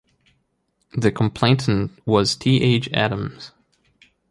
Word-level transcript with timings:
The 0.93 1.11
complainant 1.11 1.91
was 2.07 2.35
T 2.35 2.59
H 2.63 2.89
Adams. 2.91 3.51